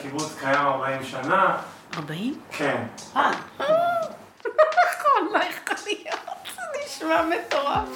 הקיבוץ 0.00 0.36
קיים 0.40 0.66
40 0.66 1.04
שנה. 1.04 1.56
40? 1.96 2.40
כן. 2.50 2.82
אה, 3.16 3.30
נכון, 3.58 5.28
לא 5.32 5.38
יכול 5.38 5.76
להיות, 5.86 6.48
זה 6.54 6.62
נשמע 6.84 7.22
מטורף. 7.22 7.88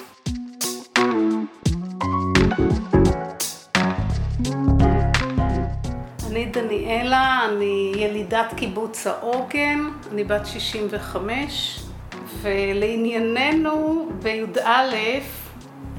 אני 6.27 6.45
דניאלה, 6.45 7.45
אני 7.49 7.93
ילידת 7.95 8.53
קיבוץ 8.57 9.07
העוגן, 9.07 9.79
אני 10.11 10.23
בת 10.23 10.45
65, 10.45 11.79
ולענייננו 12.41 14.09
בי"א, 14.23 14.69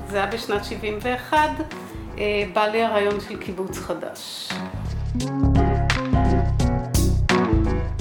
זה 0.08 0.16
היה 0.16 0.26
בשנת 0.26 0.64
71, 0.64 1.38
אה, 2.18 2.44
בא 2.52 2.66
לי 2.66 2.82
הרעיון 2.82 3.20
של 3.20 3.36
קיבוץ 3.36 3.78
חדש. 3.78 4.48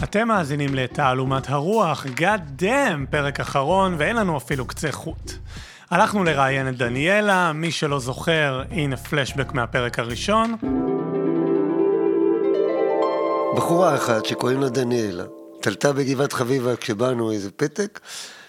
אתם 0.03 0.27
מאזינים 0.27 0.75
לתעלומת 0.75 1.49
הרוח, 1.49 2.05
God 2.05 2.61
damn, 2.61 3.11
פרק 3.11 3.39
אחרון, 3.39 3.95
ואין 3.97 4.15
לנו 4.15 4.37
אפילו 4.37 4.65
קצה 4.65 4.91
חוט. 4.91 5.31
הלכנו 5.91 6.23
לראיין 6.23 6.69
את 6.69 6.77
דניאלה, 6.77 7.53
מי 7.53 7.71
שלא 7.71 7.99
זוכר, 7.99 8.63
הנה 8.71 8.97
פלשבק 8.97 9.53
מהפרק 9.53 9.99
הראשון. 9.99 10.55
בחורה 13.55 13.95
אחת 13.95 14.25
שקוראים 14.25 14.61
לה 14.61 14.69
דניאלה, 14.69 15.23
תלתה 15.61 15.93
בגבעת 15.93 16.33
חביבה 16.33 16.75
כשבאנו 16.75 17.31
איזה 17.31 17.51
פתק. 17.51 17.99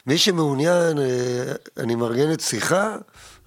מי 0.06 0.18
שמעוניין, 0.18 0.98
אה, 0.98 1.52
אני 1.76 1.94
מארגנת 1.94 2.40
שיחה 2.40 2.96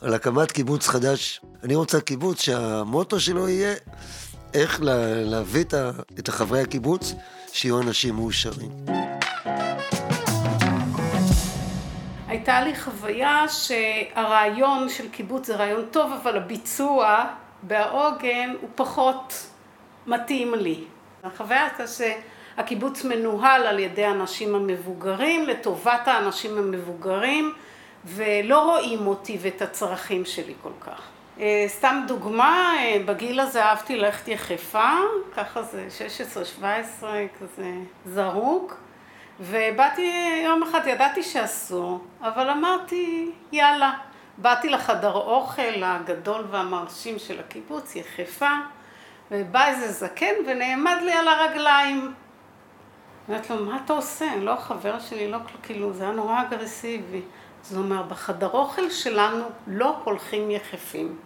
על 0.01 0.13
הקמת 0.13 0.51
קיבוץ 0.51 0.87
חדש. 0.87 1.41
אני 1.63 1.75
רוצה 1.75 2.01
קיבוץ 2.01 2.41
שהמוטו 2.41 3.19
שלו 3.19 3.49
יהיה 3.49 3.73
איך 4.53 4.81
לה, 4.81 5.23
להביא 5.23 5.63
את, 6.19 6.29
החברי 6.29 6.61
הקיבוץ 6.61 7.13
שיהיו 7.53 7.81
אנשים 7.81 8.15
מאושרים. 8.15 8.71
הייתה 12.27 12.61
לי 12.61 12.75
חוויה 12.75 13.45
שהרעיון 13.49 14.89
של 14.89 15.09
קיבוץ 15.09 15.47
זה 15.47 15.55
רעיון 15.55 15.85
טוב, 15.91 16.11
אבל 16.11 16.37
הביצוע 16.37 17.25
בהעוגן 17.63 18.53
הוא 18.61 18.69
פחות 18.75 19.47
מתאים 20.07 20.53
לי. 20.53 20.83
החוויה 21.23 21.63
הייתה 21.65 21.83
שהקיבוץ 21.87 23.03
מנוהל 23.03 23.67
על 23.67 23.79
ידי 23.79 24.03
האנשים 24.03 24.55
המבוגרים, 24.55 25.45
לטובת 25.45 26.07
האנשים 26.07 26.57
המבוגרים, 26.57 27.53
ולא 28.05 28.63
רואים 28.63 29.07
אותי 29.07 29.37
ואת 29.41 29.61
הצרכים 29.61 30.25
שלי 30.25 30.53
כל 30.63 30.71
כך. 30.81 31.01
אה, 31.39 31.65
סתם 31.67 32.03
דוגמה, 32.07 32.73
אה, 32.77 32.97
בגיל 33.05 33.39
הזה 33.39 33.63
אהבתי 33.63 33.95
ללכת 33.95 34.27
יחפה, 34.27 34.91
ככה 35.35 35.63
זה 35.63 35.87
16-17 37.01 37.03
כזה 37.39 37.71
זרוק, 38.05 38.77
ובאתי 39.39 40.41
יום 40.45 40.63
אחד, 40.63 40.81
ידעתי 40.87 41.23
שאסור, 41.23 42.03
אבל 42.21 42.49
אמרתי 42.49 43.31
יאללה. 43.51 43.93
באתי 44.37 44.69
לחדר 44.69 45.13
אוכל 45.13 45.83
הגדול 45.83 46.45
והמרשים 46.51 47.19
של 47.19 47.39
הקיבוץ, 47.39 47.95
יחפה, 47.95 48.51
ובא 49.31 49.67
איזה 49.67 49.91
זקן 49.91 50.33
ונעמד 50.47 50.97
לי 51.01 51.13
על 51.13 51.27
הרגליים. 51.27 52.13
אמרתי 53.29 53.53
לו, 53.53 53.65
מה 53.65 53.79
אתה 53.85 53.93
עושה? 53.93 54.35
לא 54.35 54.55
חבר 54.55 54.99
שלי, 54.99 55.31
לא 55.31 55.37
כאילו, 55.63 55.93
זה 55.93 56.03
היה 56.03 56.13
נורא 56.13 56.41
אגרסיבי. 56.41 57.21
אז 57.65 57.73
הוא 57.73 57.83
אומר, 57.83 58.03
בחדר 58.03 58.47
אוכל 58.47 58.89
שלנו 58.89 59.43
לא 59.67 60.01
הולכים 60.03 60.51
יחפים. 60.51 61.17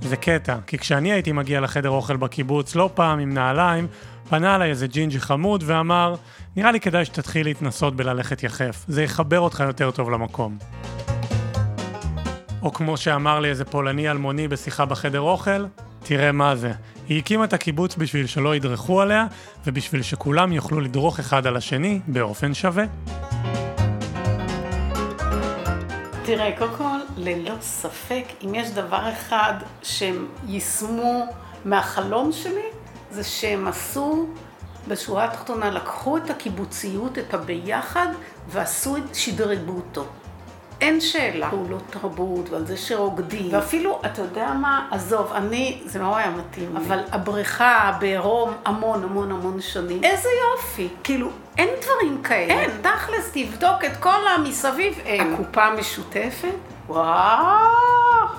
זה 0.00 0.16
קטע, 0.16 0.56
כי 0.66 0.78
כשאני 0.78 1.12
הייתי 1.12 1.32
מגיע 1.32 1.60
לחדר 1.60 1.90
אוכל 1.90 2.16
בקיבוץ, 2.16 2.74
לא 2.74 2.90
פעם 2.94 3.18
עם 3.18 3.34
נעליים, 3.34 3.86
פנה 4.28 4.56
אליי 4.56 4.70
איזה 4.70 4.86
ג'ינג'י 4.86 5.20
חמוד 5.20 5.64
ואמר, 5.66 6.14
נראה 6.56 6.72
לי 6.72 6.80
כדאי 6.80 7.04
שתתחיל 7.04 7.46
להתנסות 7.46 7.96
בללכת 7.96 8.42
יחף, 8.42 8.84
זה 8.88 9.02
יחבר 9.02 9.40
אותך 9.40 9.64
יותר 9.66 9.90
טוב 9.90 10.10
למקום. 10.10 10.58
או 12.62 12.72
כמו 12.72 12.96
שאמר 12.96 13.40
לי 13.40 13.48
איזה 13.48 13.64
פולני 13.64 14.10
אלמוני 14.10 14.48
בשיחה 14.48 14.84
בחדר 14.84 15.20
אוכל, 15.20 15.66
תראה 16.02 16.32
מה 16.32 16.56
זה, 16.56 16.72
היא 17.10 17.18
הקימה 17.18 17.44
את 17.44 17.52
הקיבוץ 17.52 17.96
בשביל 17.96 18.26
שלא 18.26 18.56
ידרכו 18.56 19.00
עליה, 19.00 19.26
ובשביל 19.66 20.02
שכולם 20.02 20.52
יוכלו 20.52 20.80
לדרוך 20.80 21.18
אחד 21.18 21.46
על 21.46 21.56
השני 21.56 22.00
באופן 22.06 22.54
שווה. 22.54 22.84
תראה, 26.24 26.56
קודם 26.58 26.74
כל, 26.78 26.98
ללא 27.16 27.54
ספק, 27.60 28.24
אם 28.44 28.54
יש 28.54 28.70
דבר 28.70 29.12
אחד 29.12 29.54
שהם 29.82 30.26
יישמו 30.46 31.26
מהחלום 31.64 32.32
שלי, 32.32 32.66
זה 33.10 33.24
שהם 33.24 33.68
עשו, 33.68 34.28
בשורה 34.88 35.24
התחתונה, 35.24 35.70
לקחו 35.70 36.16
את 36.16 36.30
הקיבוציות, 36.30 37.18
את 37.18 37.34
הביחד, 37.34 38.06
ועשו 38.48 38.96
את, 38.96 39.14
שדרגו 39.14 39.72
אותו. 39.72 40.06
אין 40.80 41.00
שאלה. 41.00 41.50
פעולות 41.50 41.82
תרבות 41.90 42.50
ועל 42.50 42.66
זה 42.66 42.76
שרוקדים. 42.76 43.48
ואפילו, 43.50 44.00
אתה 44.06 44.22
יודע 44.22 44.52
מה, 44.52 44.88
עזוב, 44.90 45.32
אני, 45.32 45.80
זה 45.84 45.98
לא 45.98 46.16
היה 46.16 46.30
מתאים 46.30 46.76
אבל 46.76 46.98
הבריכה 47.12 47.96
בעירום 48.00 48.52
המון 48.64 49.04
המון 49.04 49.32
המון 49.32 49.60
שנים. 49.60 50.04
איזה 50.04 50.28
יופי. 50.42 50.88
כאילו, 51.04 51.28
אין 51.58 51.68
דברים 51.82 52.22
כאלה. 52.22 52.52
אין, 52.52 52.70
תכלס, 52.82 53.30
תבדוק 53.32 53.84
את 53.84 53.96
כל 54.00 54.28
המסביב. 54.36 54.98
אין. 55.04 55.34
הקופה 55.34 55.64
המשותפת? 55.64 56.48
וואו. 56.88 57.89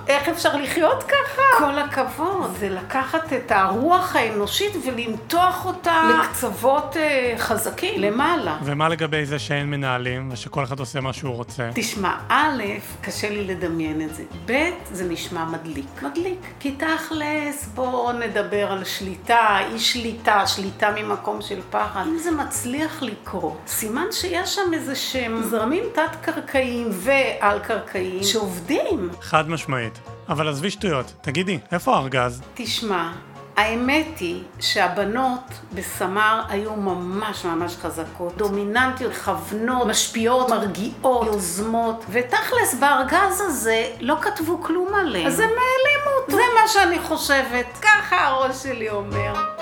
איך 0.07 0.29
אפשר 0.29 0.55
לחיות 0.57 1.03
ככה? 1.03 1.41
כל 1.57 1.79
הכבוד. 1.79 2.55
זה 2.59 2.69
לקחת 2.69 3.33
את 3.33 3.51
הרוח 3.51 4.15
האנושית 4.15 4.73
ולמתוח 4.85 5.65
אותה 5.65 6.01
לקצוות 6.23 6.97
אה, 6.97 7.33
חזקים, 7.37 8.01
למעלה. 8.01 8.57
ומה 8.63 8.89
לגבי 8.89 9.25
זה 9.25 9.39
שאין 9.39 9.69
מנהלים 9.69 10.29
ושכל 10.31 10.63
אחד 10.63 10.79
עושה 10.79 11.01
מה 11.01 11.13
שהוא 11.13 11.35
רוצה? 11.35 11.69
תשמע, 11.73 12.15
א', 12.29 12.63
קשה 13.01 13.29
לי 13.29 13.43
לדמיין 13.43 14.01
את 14.01 14.15
זה. 14.15 14.23
ב', 14.45 14.53
זה 14.91 15.09
נשמע 15.09 15.45
מדליק. 15.45 16.01
מדליק. 16.01 16.39
כי 16.59 16.71
תכלס, 16.71 17.67
בואו 17.73 18.11
נדבר 18.11 18.71
על 18.71 18.83
שליטה, 18.83 19.57
אי 19.71 19.79
שליטה, 19.79 20.47
שליטה 20.47 20.91
ממקום 20.95 21.41
של 21.41 21.59
פחד. 21.69 22.03
אם 22.07 22.17
זה 22.17 22.31
מצליח 22.31 23.01
לקרות, 23.01 23.57
סימן 23.67 24.05
שיש 24.11 24.55
שם 24.55 24.73
איזה 24.73 24.95
שהם 24.95 25.43
זרמים 25.43 25.83
תת-קרקעיים 25.93 26.87
ועל-קרקעיים 26.91 28.23
שעובדים. 28.23 29.09
חד 29.21 29.49
משמעית. 29.49 29.99
אבל 30.31 30.49
עזבי 30.49 30.71
שטויות, 30.71 31.13
תגידי, 31.21 31.59
איפה 31.71 31.95
הארגז? 31.95 32.41
תשמע, 32.53 33.11
האמת 33.57 34.19
היא 34.19 34.43
שהבנות 34.59 35.41
בסמר 35.73 36.41
היו 36.49 36.75
ממש 36.75 37.45
ממש 37.45 37.75
חזקות, 37.81 38.37
דומיננטיות, 38.37 39.13
מכוונות, 39.13 39.87
משפיעות, 39.87 40.49
מרגיעות, 40.49 41.27
יוזמות, 41.27 42.05
ותכלס 42.09 42.75
בארגז 42.79 43.41
הזה 43.41 43.85
לא 43.99 44.15
כתבו 44.21 44.61
כלום 44.61 44.93
עליהם. 44.93 45.27
אז 45.27 45.39
הם 45.39 45.49
העלימו 45.49 46.21
אותו. 46.21 46.31
זה 46.31 46.41
מה 46.61 46.67
שאני 46.67 46.99
חושבת, 46.99 47.65
ככה 47.81 48.27
הראש 48.27 48.63
שלי 48.63 48.89
אומר. 48.89 49.60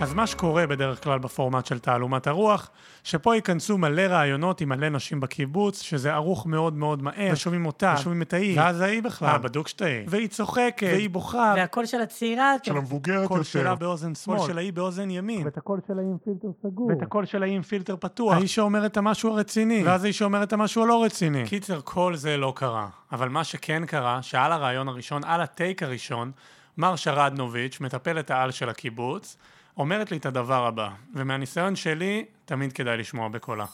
אז 0.00 0.14
מה 0.14 0.26
שקורה 0.26 0.66
בדרך 0.66 1.04
כלל 1.04 1.18
בפורמט 1.18 1.66
של 1.66 1.78
תעלומת 1.78 2.26
הרוח, 2.26 2.70
שפה 3.04 3.34
ייכנסו 3.34 3.78
מלא 3.78 4.02
רעיונות 4.02 4.60
עם 4.60 4.68
מלא 4.68 4.88
נשים 4.88 5.20
בקיבוץ, 5.20 5.82
שזה 5.82 6.14
ערוך 6.14 6.46
מאוד 6.46 6.74
מאוד 6.76 7.02
מהר, 7.02 7.30
ושומעים 7.32 7.66
אותה, 7.66 7.94
ושומעים 7.98 8.22
את 8.22 8.32
ההיא, 8.32 8.58
ואז 8.60 8.80
ההיא 8.80 9.02
בכלל, 9.02 9.38
בדוק 9.38 9.68
שאתה 9.68 9.84
היא, 9.84 10.04
והיא 10.08 10.28
צוחקת, 10.28 10.86
והיא 10.92 11.10
בוכה, 11.10 11.54
והקול 11.56 11.86
של 11.86 12.00
הצעירה, 12.00 12.54
של 12.62 12.76
המבוגרת 12.76 13.28
קול 13.28 13.42
שלה 13.42 13.74
באוזן 13.74 14.14
שמאל, 14.14 14.38
קול 14.38 14.46
של 14.46 14.58
ההיא 14.58 14.72
באוזן 14.72 15.10
ימין, 15.10 15.44
ואת 15.44 15.56
הקול 15.56 15.80
של 15.86 15.98
ההיא 15.98 16.08
עם 16.08 16.18
פילטר 16.24 16.48
סגור, 16.62 16.86
ואת 16.86 17.02
הקול 17.02 17.24
של 17.24 17.42
ההיא 17.42 17.56
עם 17.56 17.62
פילטר 17.62 17.96
פתוח, 18.00 18.34
ההיא 18.34 18.48
שאומרת 18.48 18.92
את 18.92 18.96
המשהו 18.96 19.32
הרציני, 19.32 19.82
ואז 19.84 20.04
ההיא 20.04 20.12
שאומרת 20.12 20.48
את 20.48 20.52
המשהו 20.52 20.82
הלא 20.82 21.04
רציני. 21.04 21.44
קיצר, 21.46 21.80
כל 21.84 22.16
זה 22.16 22.36
לא 22.36 22.52
קרה. 22.56 22.88
אבל 23.12 23.28
מה 23.28 23.44
שכן 23.44 23.86
קרה, 23.86 24.22
שעל 24.22 24.52
הרעיון 24.52 24.88
הראשון, 24.88 25.24
על 25.24 25.40
הטייק 25.40 25.82
הראשון, 25.82 26.30
מר 26.78 26.96
שרדנוביץ', 26.96 27.80
מטפלת 27.80 28.30
העל 28.30 28.50
של 28.50 28.68
הקיבוץ, 28.68 29.36
אומרת 29.80 30.10
לי 30.10 30.16
את 30.16 30.26
הדבר 30.26 30.66
הבא, 30.66 30.88
ומהניסיון 31.14 31.76
שלי, 31.76 32.24
תמיד 32.44 32.72
כדאי 32.72 32.96
לשמוע 32.96 33.28
בקולה. 33.28 33.64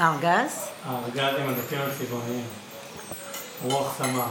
ארגז? 0.00 0.68
הארגז 0.84 1.40
עם 1.40 1.48
הדפים 1.48 1.78
הצבעוניים. 1.80 2.44
רוח 3.62 3.98
סמר. 3.98 4.26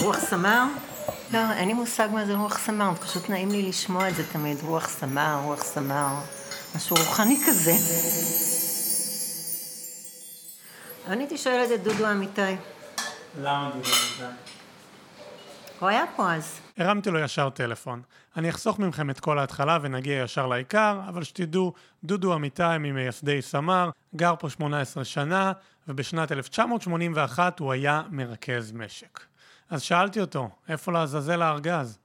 רוח 0.00 0.18
סמר? 0.18 0.64
לא, 1.32 1.38
אין 1.52 1.68
לי 1.68 1.74
מושג 1.74 2.08
מה 2.12 2.26
זה 2.26 2.34
רוח 2.34 2.58
סמר, 2.58 2.94
פשוט 2.94 3.30
נעים 3.30 3.50
לי 3.50 3.62
לשמוע 3.62 4.08
את 4.08 4.14
זה 4.14 4.32
תמיד, 4.32 4.56
רוח 4.62 4.88
סמר, 4.88 5.40
רוח 5.44 5.62
סמר, 5.62 6.06
משהו 6.76 6.96
רוחני 6.96 7.38
כזה. 7.46 7.72
אני 11.06 11.22
הייתי 11.22 11.38
שואלת 11.38 11.72
את 11.74 11.82
דודו 11.82 12.10
אמיתי. 12.10 12.56
למה 13.40 13.70
דודו 13.74 13.88
אמיתי? 13.88 14.59
הוא 15.80 15.88
היה 15.88 16.04
פה 16.16 16.32
אז. 16.32 16.60
הרמתי 16.78 17.10
לו 17.10 17.18
ישר 17.18 17.50
טלפון. 17.50 18.02
אני 18.36 18.50
אחסוך 18.50 18.78
מכם 18.78 19.10
את 19.10 19.20
כל 19.20 19.38
ההתחלה 19.38 19.78
ונגיע 19.82 20.22
ישר 20.22 20.46
לעיקר, 20.46 21.00
אבל 21.08 21.22
שתדעו, 21.22 21.72
דודו 22.04 22.34
אמיתי 22.34 22.62
ממייסדי 22.80 23.42
סמר, 23.42 23.90
גר 24.16 24.34
פה 24.38 24.50
18 24.50 25.04
שנה, 25.04 25.52
ובשנת 25.88 26.32
1981 26.32 27.58
הוא 27.58 27.72
היה 27.72 28.02
מרכז 28.10 28.72
משק. 28.72 29.20
אז 29.70 29.82
שאלתי 29.82 30.20
אותו, 30.20 30.48
איפה 30.68 30.92
לעזאזל 30.92 31.42
הארגז? 31.42 31.98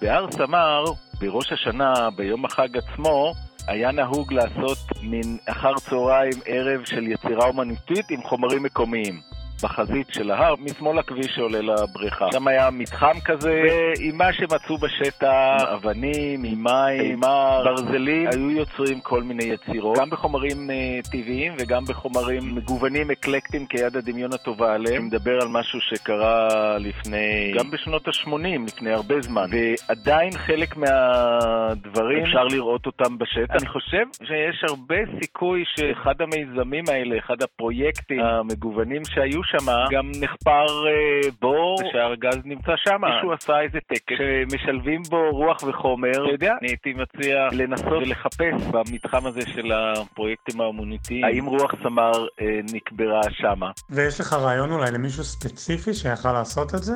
בהר 0.00 0.32
סמר, 0.32 0.84
בראש 1.20 1.52
השנה, 1.52 2.10
ביום 2.16 2.44
החג 2.44 2.68
עצמו, 2.76 3.34
היה 3.66 3.92
נהוג 3.92 4.32
לעשות 4.32 4.78
מין 5.02 5.38
אחר 5.46 5.74
צהריים 5.74 6.40
ערב 6.46 6.84
של 6.84 7.06
יצירה 7.06 7.46
אומנותית 7.46 8.10
עם 8.10 8.22
חומרים 8.22 8.62
מקומיים. 8.62 9.37
בחזית 9.62 10.06
של 10.10 10.30
ההר, 10.30 10.54
משמאל 10.58 10.98
הכביש 10.98 11.26
שעולה 11.34 11.60
לבריכה. 11.60 12.26
שם 12.32 12.48
היה 12.48 12.70
מתחם 12.70 13.20
כזה, 13.24 13.62
ועם 13.98 14.16
מה 14.16 14.32
שמצאו 14.32 14.78
בשטח, 14.78 15.62
אבנים, 15.74 16.44
עם 16.44 16.64
מים, 16.64 17.20
ברזלים, 17.64 18.28
היו 18.32 18.50
יוצרים 18.50 19.00
כל 19.00 19.22
מיני 19.22 19.44
יצירות, 19.44 19.98
גם 19.98 20.10
בחומרים 20.10 20.70
uh, 20.70 21.10
טבעיים 21.10 21.52
וגם 21.58 21.84
בחומרים 21.84 22.54
מגוונים, 22.54 23.10
אקלקטיים, 23.10 23.66
כיד 23.66 23.96
הדמיון 23.96 24.32
הטובה 24.32 24.74
עליהם. 24.74 24.96
אני 24.96 25.06
מדבר 25.06 25.38
על 25.42 25.48
משהו 25.48 25.80
שקרה 25.80 26.48
לפני, 26.78 27.52
גם 27.58 27.70
בשנות 27.70 28.08
ה-80, 28.08 28.66
לפני 28.66 28.92
הרבה 28.92 29.20
זמן, 29.20 29.50
ועדיין 29.50 30.32
חלק 30.32 30.76
מהדברים 30.76 32.24
אפשר 32.24 32.44
לראות 32.44 32.86
אותם 32.86 33.18
בשטח. 33.18 33.54
אני 33.60 33.68
חושב 33.68 34.04
שיש 34.24 34.64
הרבה 34.68 34.96
סיכוי 35.20 35.64
שאחד 35.66 36.14
המיזמים 36.20 36.84
האלה, 36.88 37.18
אחד 37.18 37.42
הפרויקטים 37.42 38.20
המגוונים 38.20 39.02
שהיו 39.04 39.44
שם, 39.50 39.66
גם 39.90 40.10
נחפר 40.20 40.86
אה, 40.86 41.30
בור 41.40 41.76
שהארגז 41.92 42.38
נמצא 42.44 42.72
שם. 42.76 43.00
מישהו 43.14 43.32
עשה 43.32 43.60
איזה 43.60 43.78
טקס 43.86 44.16
שמשלבים 44.18 45.02
בו 45.10 45.30
רוח 45.30 45.62
וחומר. 45.62 46.10
אתה 46.10 46.32
יודע, 46.32 46.54
אני 46.60 46.68
הייתי 46.68 46.92
מציע 46.92 47.48
לנסות 47.52 48.02
ולחפש 48.02 48.54
במתחם 48.72 49.26
הזה 49.26 49.40
של 49.54 49.72
הפרויקטים 49.72 50.60
האמנותיים, 50.60 51.24
האם 51.24 51.46
רוח 51.46 51.74
סמר 51.82 52.26
אה, 52.40 52.60
נקברה 52.72 53.20
שמה. 53.30 53.70
ויש 53.90 54.20
לך 54.20 54.32
רעיון 54.32 54.72
אולי 54.72 54.90
למישהו 54.90 55.24
ספציפי 55.24 55.94
שיכל 55.94 56.32
לעשות 56.32 56.74
את 56.74 56.82
זה? 56.82 56.94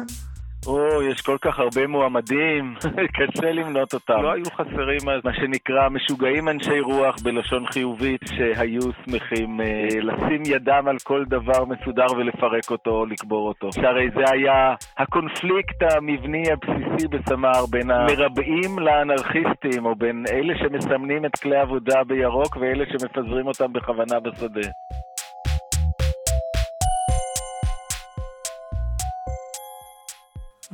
או, 0.67 1.03
יש 1.03 1.21
כל 1.21 1.37
כך 1.41 1.59
הרבה 1.59 1.87
מועמדים, 1.87 2.75
קשה 3.17 3.53
למנות 3.53 3.95
אותם. 3.95 4.23
לא 4.23 4.33
היו 4.33 4.45
חסרים 4.45 5.09
אז 5.09 5.21
מה 5.25 5.35
שנקרא 5.35 5.89
משוגעים 5.89 6.49
אנשי 6.49 6.81
רוח 6.81 7.17
בלשון 7.23 7.67
חיובית 7.67 8.21
שהיו 8.27 8.81
שמחים 9.05 9.61
אה, 9.61 9.87
לשים 10.03 10.43
ידם 10.47 10.85
על 10.89 10.97
כל 11.05 11.25
דבר 11.29 11.65
מסודר 11.65 12.07
ולפרק 12.17 12.71
אותו 12.71 12.91
או 12.91 13.07
לקבור 13.07 13.49
אותו. 13.49 13.73
שהרי 13.73 14.09
זה 14.15 14.25
היה 14.33 14.75
הקונפליקט 14.99 15.83
המבני 15.83 16.43
הבסיסי 16.53 17.09
בסמ"ר 17.09 17.67
בין 17.71 17.91
המרבעים 17.91 18.79
לאנרכיסטים, 18.79 19.87
או 19.87 19.95
בין 19.95 20.25
אלה 20.33 20.55
שמסמנים 20.59 21.25
את 21.25 21.37
כלי 21.43 21.57
עבודה 21.57 22.05
בירוק 22.07 22.57
ואלה 22.57 22.85
שמפזרים 22.87 23.47
אותם 23.47 23.73
בכוונה 23.73 24.21
בשדה. 24.21 24.69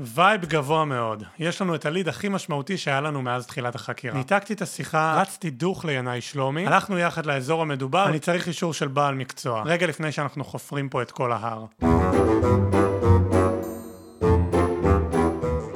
vibe 0.00 0.44
גבוה 0.44 0.84
מאוד. 0.84 1.22
יש 1.38 1.62
לנו 1.62 1.74
את 1.74 1.86
ה 1.86 1.91
lead 1.91 2.08
הכי 2.08 2.28
משמעותי 2.28 2.78
שהיה 2.78 3.00
לנו 3.00 3.22
מאז 3.22 3.46
תחילת 3.46 3.74
החקירה. 3.74 4.16
ניתקתי 4.16 4.52
את 4.52 4.62
השיחה, 4.62 5.20
רצתי 5.20 5.50
דוך 5.50 5.84
לינאי 5.84 6.20
שלומי, 6.20 6.66
הלכנו 6.66 6.98
יחד 6.98 7.26
לאזור 7.26 7.62
המדובר, 7.62 8.08
אני 8.08 8.18
צריך 8.18 8.48
אישור 8.48 8.74
של 8.74 8.88
בעל 8.88 9.14
מקצוע. 9.14 9.62
רגע 9.66 9.86
לפני 9.86 10.12
שאנחנו 10.12 10.44
חופרים 10.44 10.88
פה 10.88 11.02
את 11.02 11.10
כל 11.10 11.32
ההר. 11.32 11.64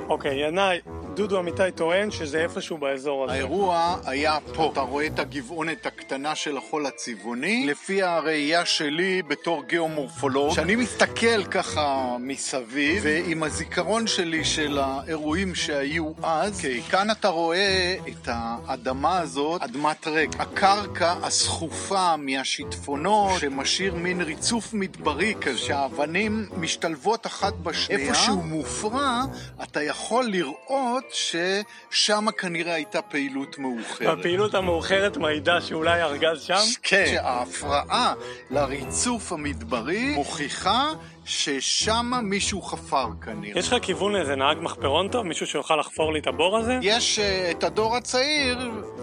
אוקיי, 0.09 0.49
ינאי, 0.49 0.81
דודו 1.15 1.41
אמיתי 1.41 1.63
טוען 1.75 2.11
שזה 2.11 2.43
איפשהו 2.43 2.79
באזור 2.79 3.25
הזה. 3.25 3.33
האירוע 3.33 3.97
היה 4.05 4.39
פה. 4.55 4.71
אתה 4.73 4.81
רואה 4.81 5.07
את 5.07 5.19
הגבעונת 5.19 5.87
הקטנה 5.87 6.35
של 6.35 6.57
החול 6.57 6.87
הצבעוני? 6.87 7.67
לפי 7.67 8.03
הראייה 8.03 8.67
שלי 8.67 9.23
בתור 9.23 9.63
גיאומורפולוג, 9.69 10.55
שאני 10.55 10.77
מסתכל 10.77 11.45
ככה 11.45 12.17
מסביב, 12.21 13.03
ועם 13.05 13.43
הזיכרון 13.43 14.07
שלי 14.07 14.45
של 14.45 14.79
האירועים 14.79 15.55
שהיו 15.55 16.13
אז, 16.23 16.53
okay, 16.53 16.57
אוקיי, 16.57 16.83
כאן 16.83 17.11
אתה 17.11 17.29
רואה 17.29 17.97
את 18.09 18.29
האדמה 18.33 19.19
הזאת, 19.19 19.63
אדמת 19.63 20.07
רג. 20.07 20.31
הקרקע 20.39 21.15
הסחופה 21.23 22.17
מהשיטפונות, 22.17 23.41
שמשאיר 23.41 23.95
מין 23.95 24.21
ריצוף 24.21 24.75
מדברי 24.75 25.35
כזה, 25.41 25.59
שהאבנים 25.59 26.49
משתלבות 26.57 27.27
אחת 27.27 27.55
בשנייה. 27.55 28.01
איפה 28.01 28.15
שהוא 28.15 28.45
מופרע, 28.45 29.23
אתה 29.63 29.83
יכול 29.83 30.25
לראות 30.25 31.02
אומרת 31.03 31.65
ששם 31.91 32.27
כנראה 32.39 32.75
הייתה 32.75 33.03
פעילות 33.03 33.59
מאוחרת. 33.59 34.19
הפעילות 34.19 34.55
המאוחרת 34.55 35.17
מעידה 35.17 35.61
שאולי 35.61 36.03
ארגז 36.03 36.43
שם? 36.43 36.55
כן. 36.83 37.05
שההפרעה 37.07 38.15
לריצוף 38.51 39.33
המדברי 39.33 40.15
מוכיחה 40.15 40.93
ששם 41.25 42.13
מישהו 42.23 42.63
חפר 42.63 43.07
כנראה. 43.25 43.59
יש 43.59 43.73
לך 43.73 43.83
כיוון 43.83 44.13
לאיזה 44.13 44.37
נהג 44.37 44.59
מחפרון 44.61 45.09
טוב? 45.09 45.27
מישהו 45.27 45.47
שיוכל 45.47 45.77
לחפור 45.77 46.13
לי 46.13 46.19
את 46.19 46.27
הבור 46.27 46.59
הזה? 46.59 46.79
יש 46.83 47.19
uh, 47.19 47.51
את 47.51 47.65
הדור 47.65 47.97
הצעיר, 47.97 48.59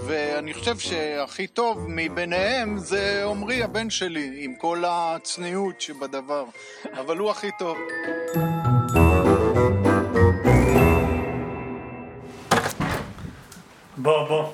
ואני 0.08 0.54
חושב 0.54 0.80
שהכי 0.80 1.48
טוב 1.48 1.86
מביניהם 1.88 2.78
זה 2.78 3.26
עמרי 3.26 3.64
הבן 3.64 3.90
שלי, 3.90 4.32
עם 4.38 4.56
כל 4.56 4.84
הצניעות 4.88 5.82
שבדבר. 5.82 6.46
אבל 6.94 7.18
הוא 7.18 7.32
הכי 7.32 7.50
טוב. 7.60 7.78
בוא, 14.02 14.28
בוא. 14.28 14.54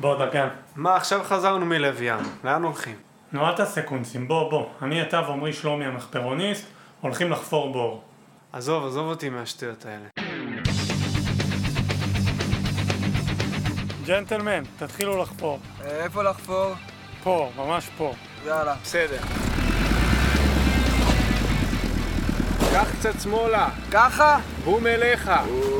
בוא, 0.00 0.26
דקה. 0.26 0.48
מה, 0.76 0.96
עכשיו 0.96 1.20
חזרנו 1.24 1.66
מלב 1.66 2.02
ים. 2.02 2.18
לאן 2.44 2.62
הולכים? 2.62 2.94
נו, 3.32 3.46
אל 3.48 3.56
תעשה 3.56 3.82
קונצים. 3.82 4.28
בוא, 4.28 4.50
בוא. 4.50 4.66
אני, 4.82 5.02
אתה 5.02 5.20
ועמרי 5.28 5.52
שלומי 5.52 5.84
המחפרוניסט, 5.84 6.66
הולכים 7.00 7.30
לחפור 7.30 7.72
בור. 7.72 8.02
עזוב, 8.52 8.86
עזוב 8.86 9.06
אותי 9.06 9.28
מהשטויות 9.28 9.86
האלה. 9.86 10.30
ג'נטלמן, 14.06 14.62
תתחילו 14.78 15.22
לחפור. 15.22 15.58
איפה 15.84 16.22
לחפור? 16.22 16.72
פה, 17.22 17.50
ממש 17.56 17.88
פה. 17.98 18.12
יאללה. 18.46 18.74
בסדר. 18.82 19.49
קח 22.72 22.86
קצת 22.98 23.20
שמאלה. 23.22 23.68
ככה? 23.92 24.38
בום 24.64 24.86
אליך. 24.86 25.30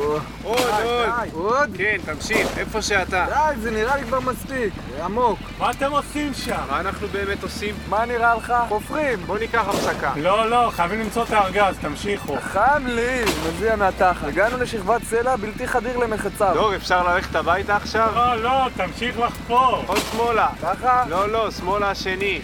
עוד, 0.06 0.22
עוד. 0.44 1.08
עוד? 1.32 1.70
כן, 1.76 1.96
תמשיך, 2.04 2.58
איפה 2.58 2.82
שאתה. 2.82 3.26
די, 3.28 3.60
זה 3.60 3.70
נראה 3.70 3.96
לי 3.96 4.02
כבר 4.02 4.20
מספיק. 4.20 4.72
עמוק. 5.04 5.38
מה 5.58 5.70
אתם 5.70 5.90
עושים 5.92 6.34
שם? 6.34 6.56
מה 6.70 6.80
אנחנו 6.80 7.08
באמת 7.08 7.42
עושים? 7.42 7.74
מה 7.88 8.04
נראה 8.04 8.34
לך? 8.34 8.54
חופרים. 8.68 9.18
בוא 9.26 9.38
ניקח 9.38 9.68
הפסקה. 9.68 10.12
לא, 10.16 10.50
לא, 10.50 10.70
חייבים 10.76 11.00
למצוא 11.00 11.22
את 11.22 11.30
הארגז, 11.30 11.76
תמשיכו. 11.80 12.36
חם 12.40 12.82
לי, 12.86 13.24
מזיע 13.48 13.76
מהתחת. 13.76 14.28
הגענו 14.28 14.56
לשכבת 14.56 15.02
סלע 15.02 15.36
בלתי 15.36 15.66
חדיר 15.68 15.96
למחצר. 15.96 16.54
דור, 16.54 16.76
אפשר 16.76 17.14
ללכת 17.14 17.34
הביתה 17.34 17.76
עכשיו? 17.76 18.08
לא, 18.14 18.42
לא, 18.42 18.68
תמשיך 18.76 19.18
לחפור. 19.18 19.84
עוד 19.86 19.98
שמאלה. 20.12 20.48
ככה? 20.62 21.04
לא, 21.08 21.28
לא, 21.28 21.50
שמאלה 21.50 21.90
השני. 21.90 22.42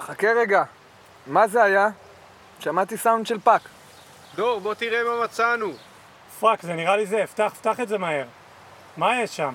חכה 0.00 0.28
רגע. 0.40 0.62
מה 1.26 1.48
זה 1.48 1.62
היה? 1.62 1.88
שמעתי 2.60 2.96
סאונד 2.96 3.26
של 3.26 3.38
פח. 3.38 3.62
דור, 4.36 4.60
בוא 4.60 4.74
תראה 4.74 5.04
מה 5.04 5.24
מצאנו. 5.24 5.72
fuck, 6.40 6.62
זה 6.62 6.74
נראה 6.74 6.96
לי 6.96 7.06
זה, 7.06 7.24
פתח, 7.26 7.54
פתח 7.60 7.80
את 7.80 7.88
זה 7.88 7.98
מהר. 7.98 8.24
מה 8.96 9.20
יש 9.22 9.36
שם? 9.36 9.54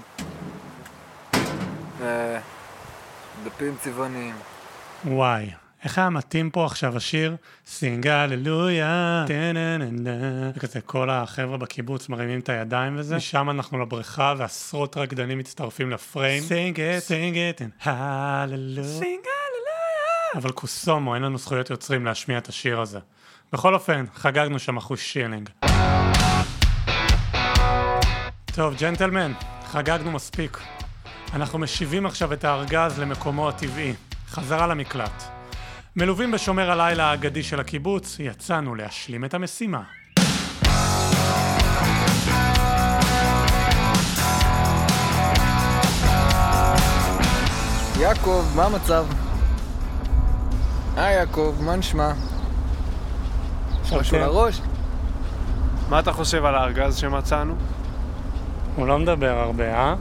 אה... 2.02 2.40
דפים 3.44 3.76
צבעוניים. 3.80 4.36
וואי, 5.06 5.50
איך 5.84 5.98
היה 5.98 6.10
מתאים 6.10 6.50
פה 6.50 6.66
עכשיו 6.66 6.98
השיר? 6.98 7.36
sing 7.66 8.08
Hallelujah, 8.08 9.26
וכזה 10.56 10.82
כל 10.82 11.10
החבר'ה 11.10 11.58
בקיבוץ 11.58 12.10
מרימים 12.10 12.40
את 12.40 12.50
הידיים 12.50 13.00
וזה, 13.00 13.16
משם 13.16 13.50
אנחנו 13.50 13.80
לבריכה 13.80 14.34
ועשרות 14.38 14.98
רקדנים 14.98 15.38
מצטרפים 15.38 15.92
ל 15.92 15.99
frame. 15.99 16.44
Sing 16.44 16.82
it, 16.82 17.00
sing 17.00 17.38
it, 17.38 17.62
Hallelujah. 17.84 19.00
אבל 20.36 20.52
כוסומו, 20.52 21.16
אין 21.16 21.24
לנו 21.24 21.38
זכויות 21.38 21.70
יוצרים 21.70 22.06
להשמיע 22.06 22.38
את 22.38 22.48
השיר 22.48 22.80
הזה. 22.80 23.00
בכל 23.54 23.74
אופן, 23.74 24.06
חגגנו 24.16 24.60
שם 24.60 24.78
אחוז 24.78 25.00
שילינג. 25.00 25.50
טוב, 28.46 28.76
gentlemen, 28.80 29.32
חגגנו 29.66 30.12
מספיק. 30.12 30.60
אנחנו 31.34 31.60
משיבים 31.60 32.06
עכשיו 32.06 32.34
את 32.34 32.44
הארגז 32.44 33.00
למקומו 33.00 33.50
הטבעי, 33.50 33.94
חזרה 34.28 34.68
למקלט. 34.68 35.24
מלווים 35.96 36.32
בשומר 36.32 36.72
הלילה 36.72 37.12
האגדי 37.12 37.44
של 37.44 37.60
הקיבוץ, 37.60 38.20
יצאנו 38.20 38.76
להשלים 38.76 39.26
את 39.26 39.34
המשימה. 39.34 39.84
יעקב, 48.00 48.46
מה 48.56 48.66
המצב? 48.66 49.25
היי 50.98 51.16
יעקב, 51.16 51.56
מה 51.60 51.76
נשמע? 51.76 52.12
יש 53.84 53.94
משהו 53.94 54.18
לראש? 54.18 54.62
מה 55.90 56.00
אתה 56.00 56.12
חושב 56.12 56.46
על 56.46 56.56
הארגז 56.56 56.96
שמצאנו? 56.98 57.56
הוא 58.76 58.88
לא 58.88 59.00
מדבר 59.00 59.40
הרבה, 59.40 59.74
אה? 59.74 59.96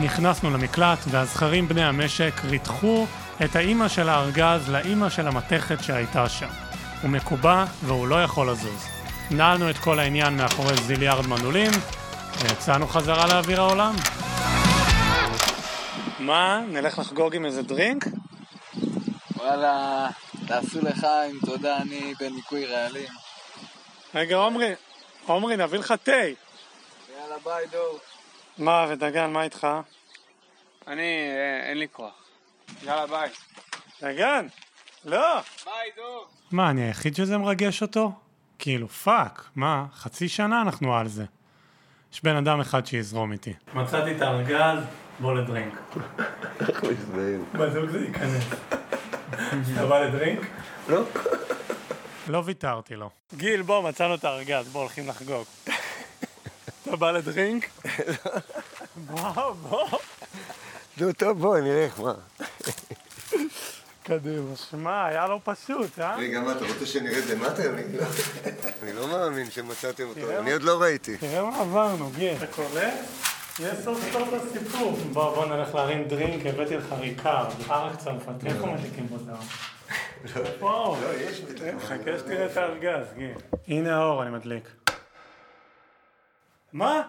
נכנסנו 0.00 0.50
למקלט, 0.50 0.98
והזכרים 1.10 1.68
בני 1.68 1.84
המשק 1.84 2.40
ריתחו 2.44 3.06
את 3.44 3.56
האימא 3.56 3.88
של 3.88 4.08
הארגז 4.08 4.68
לאימא 4.68 5.08
של 5.08 5.28
המתכת 5.28 5.82
שהייתה 5.82 6.28
שם. 6.28 6.48
הוא 7.02 7.10
מקובע 7.10 7.64
והוא 7.84 8.08
לא 8.08 8.22
יכול 8.22 8.50
לזוז. 8.50 8.86
נעלנו 9.30 9.70
את 9.70 9.78
כל 9.78 9.98
העניין 9.98 10.36
מאחורי 10.36 10.76
זיליארד 10.76 11.26
מנעולים, 11.26 11.70
ויצאנו 12.42 12.88
חזרה 12.88 13.26
לאוויר 13.26 13.60
העולם. 13.60 13.94
מה? 16.20 16.60
נלך 16.68 16.98
לחגוג 16.98 17.36
עם 17.36 17.46
איזה 17.46 17.62
דרינק? 17.62 18.04
וואלה, 19.36 20.08
תעשו 20.46 20.78
לחיים, 20.82 21.38
תודה, 21.46 21.76
אני 21.76 22.14
בניקוי 22.20 22.66
רעלים. 22.66 23.08
רגע, 24.14 24.36
עומרי, 24.36 24.72
עומרי, 25.26 25.56
נביא 25.56 25.78
לך 25.78 25.94
תה. 26.02 26.12
יאללה, 26.12 27.36
ביי, 27.44 27.66
דור. 27.72 27.98
מה, 28.58 28.86
ודגן, 28.88 29.30
מה 29.30 29.42
איתך? 29.42 29.66
אני, 30.86 31.02
אה, 31.02 31.68
אין 31.70 31.78
לי 31.78 31.86
כוח. 31.92 32.12
יאללה, 32.82 33.06
ביי. 33.06 33.30
דגן! 34.02 34.46
לא! 35.04 35.40
ביי, 35.64 35.90
דור. 35.96 36.26
מה, 36.50 36.70
אני 36.70 36.82
היחיד 36.82 37.14
שזה 37.14 37.38
מרגש 37.38 37.82
אותו? 37.82 38.12
כאילו, 38.58 38.88
fuck, 38.88 39.44
מה, 39.56 39.84
חצי 39.94 40.28
שנה 40.28 40.62
אנחנו 40.62 40.96
על 40.96 41.08
זה. 41.08 41.24
יש 42.12 42.22
בן 42.22 42.36
אדם 42.36 42.60
אחד 42.60 42.86
שיזרום 42.86 43.32
איתי. 43.32 43.52
מצאתי 43.74 44.16
את 44.16 44.20
הארגז, 44.22 44.78
בוא 45.20 45.34
ל 45.34 45.40
drink. 45.40 45.74
איך 46.68 46.84
מזדהים? 46.84 47.44
בזוג 47.52 47.90
זה 47.90 47.98
ייכנס. 47.98 48.44
אתה 49.74 49.86
בא 49.86 49.98
ל 50.00 50.06
drink? 50.06 50.40
לא. 50.88 51.02
לא 52.28 52.42
ויתרתי 52.44 52.96
לו. 52.96 53.10
גיל, 53.36 53.62
בוא, 53.62 53.88
מצאנו 53.88 54.14
את 54.14 54.24
הארגז, 54.24 54.68
בוא, 54.68 54.80
הולכים 54.80 55.08
לחגוג. 55.08 55.44
אתה 56.82 56.96
בא 56.96 57.10
לדרינק? 57.10 57.66
וואו, 59.10 59.54
בוא. 59.54 59.88
נו, 60.98 61.12
טוב, 61.12 61.38
בוא, 61.38 61.58
נלך, 61.58 62.00
מה? 62.00 62.14
קדימה. 64.02 64.56
שמע, 64.70 65.04
היה 65.06 65.26
לא 65.28 65.40
פשוט, 65.44 65.98
אה? 65.98 66.16
רגע, 66.16 66.40
מה, 66.40 66.52
אתה 66.52 66.64
רוצה 66.64 66.86
שנרד 66.86 67.24
למטה? 67.30 67.62
אני 67.64 67.96
לא- 67.96 68.04
אני 68.82 68.92
לא 68.92 69.08
מאמין 69.08 69.50
שמצאתם 69.50 70.04
אותו, 70.08 70.38
אני 70.38 70.52
עוד 70.52 70.62
לא 70.62 70.80
ראיתי. 70.82 71.16
תראה 71.16 71.42
מה 71.44 71.60
עברנו, 71.60 72.10
גיל. 72.16 72.34
אתה 72.36 72.46
קולט? 72.46 72.94
יש 73.58 73.78
סוף 73.84 74.12
סוף 74.12 74.28
לסיפור. 74.32 74.98
בוא, 75.12 75.34
בוא 75.34 75.46
נלך 75.46 75.74
להרים 75.74 76.04
דרינק, 76.08 76.46
הבאתי 76.46 76.76
לך 76.76 76.92
ריקר, 77.00 77.48
ערק 77.68 77.96
צרפתי. 77.96 78.46
איפה 78.46 78.66
מדליקים 78.66 79.06
בו 79.06 79.16
דם? 79.16 79.34
וואו. 80.60 80.96
לא, 81.02 81.08
יש 81.14 81.40
בטח. 81.40 81.84
חכה 81.84 82.18
שתראה 82.18 82.46
את 82.46 82.56
הארגז, 82.56 83.06
גיל. 83.16 83.30
הנה 83.68 83.96
האור, 83.96 84.22
אני 84.22 84.30
מדליק. 84.30 84.68
מה? 86.72 87.02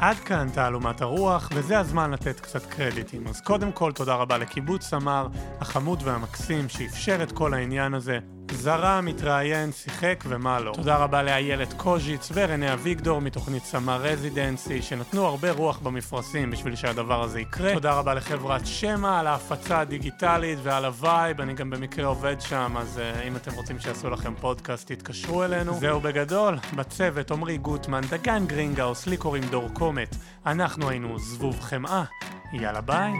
עד 0.00 0.16
כאן 0.16 0.48
תעלומת 0.54 1.00
הרוח, 1.00 1.50
וזה 1.54 1.78
הזמן 1.78 2.10
לתת 2.10 2.40
קצת 2.40 2.66
קרדיטים. 2.66 3.26
אז 3.26 3.40
קודם 3.40 3.72
כל, 3.72 3.92
תודה 3.92 4.14
רבה 4.14 4.38
לקיבוץ 4.38 4.82
סמר, 4.82 5.26
החמוד 5.60 6.02
והמקסים, 6.04 6.68
שאפשר 6.68 7.22
את 7.22 7.32
כל 7.32 7.54
העניין 7.54 7.94
הזה. 7.94 8.18
זרם, 8.52 9.06
התראיין, 9.06 9.72
שיחק 9.72 10.24
ומה 10.28 10.60
לא. 10.60 10.72
תודה 10.74 10.96
רבה 10.96 11.22
לאיילת 11.22 11.72
קוז'יץ 11.72 12.28
ורנה 12.34 12.72
אביגדור 12.72 13.20
מתוכנית 13.20 13.64
סמר 13.64 14.02
Residency, 14.02 14.82
שנתנו 14.82 15.26
הרבה 15.26 15.50
רוח 15.50 15.78
במפרשים 15.78 16.50
בשביל 16.50 16.76
שהדבר 16.76 17.22
הזה 17.22 17.40
יקרה. 17.40 17.74
תודה 17.74 17.92
רבה 17.92 18.14
לחברת 18.14 18.66
שמע 18.66 19.20
על 19.20 19.26
ההפצה 19.26 19.80
הדיגיטלית 19.80 20.58
ועל 20.62 20.84
ה 20.84 20.93
vibe, 20.93 21.40
אני 21.40 21.54
גם 21.54 21.70
במקרה 21.70 22.06
עובד 22.06 22.40
שם, 22.40 22.74
אז 22.78 23.00
uh, 23.00 23.26
אם 23.26 23.36
אתם 23.36 23.52
רוצים 23.54 23.80
שיעשו 23.80 24.10
לכם 24.10 24.34
פודקאסט, 24.40 24.92
תתקשרו 24.92 25.44
אלינו. 25.44 25.74
זהו 25.80 26.00
בגדול, 26.00 26.56
בצוות 26.74 27.30
עמרי 27.30 27.58
גוטמן, 27.58 28.00
דגן 28.10 28.46
גרינגאוס, 28.46 29.06
לי 29.06 29.16
קוראים 29.16 29.44
דור 29.50 29.68
קומט. 29.72 30.16
אנחנו 30.46 30.88
היינו 30.88 31.18
זבוב 31.18 31.60
חמאה. 31.60 32.04
יאללה 32.52 32.80
ביי. 32.80 33.12